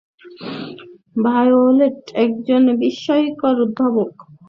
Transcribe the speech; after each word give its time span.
Violet 1.23 1.97
একজন 2.25 2.63
বিস্ময়কর 2.81 3.55
উদ্ভাবক। 3.65 4.13